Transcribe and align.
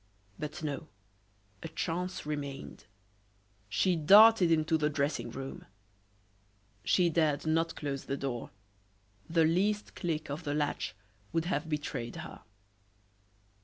But 0.39 0.63
no 0.63 0.87
a 1.61 1.67
chance 1.67 2.25
remained 2.25 2.85
she 3.69 3.95
darted 3.95 4.51
into 4.51 4.75
the 4.75 4.89
dressing 4.89 5.29
room. 5.29 5.67
She 6.83 7.07
dared 7.07 7.45
not 7.45 7.75
close 7.75 8.05
the 8.05 8.17
door; 8.17 8.49
the 9.29 9.43
least 9.45 9.93
click 9.93 10.31
of 10.31 10.43
the 10.43 10.55
latch 10.55 10.95
would 11.33 11.45
have 11.45 11.69
betrayed 11.69 12.15
her. 12.15 12.41